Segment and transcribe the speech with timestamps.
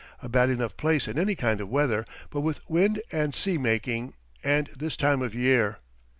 [0.19, 4.15] A bad enough place in any kind of weather, but with wind and sea making,
[4.43, 5.77] and this time of year!